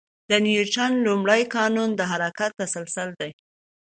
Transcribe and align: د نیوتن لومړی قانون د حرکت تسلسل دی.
د 0.29 0.31
نیوتن 0.45 0.91
لومړی 1.07 1.41
قانون 1.55 1.89
د 1.95 2.01
حرکت 2.11 2.51
تسلسل 2.61 3.09
دی. 3.19 3.31